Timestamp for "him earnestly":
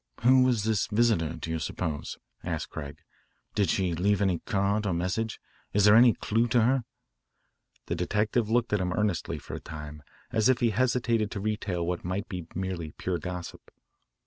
8.81-9.37